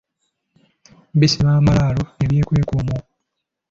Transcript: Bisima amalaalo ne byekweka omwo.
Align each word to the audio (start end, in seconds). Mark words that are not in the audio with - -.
Bisima 1.19 1.49
amalaalo 1.59 2.03
ne 2.17 2.25
byekweka 2.29 2.73
omwo. 2.79 2.97